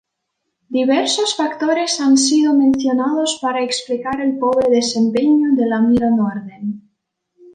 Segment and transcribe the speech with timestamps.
[0.77, 6.89] Diversos factores han sido mencionados para explicar el pobre desempeño de la mira Norden.